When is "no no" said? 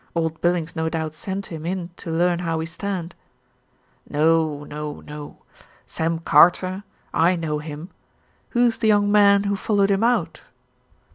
4.09-5.01, 4.63-5.43